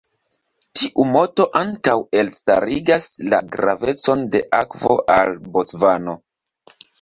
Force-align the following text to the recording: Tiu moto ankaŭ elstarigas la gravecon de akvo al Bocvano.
Tiu 0.77 1.03
moto 1.09 1.45
ankaŭ 1.59 1.93
elstarigas 2.21 3.05
la 3.35 3.43
gravecon 3.57 4.25
de 4.37 4.43
akvo 4.61 4.97
al 5.19 5.37
Bocvano. 5.53 6.19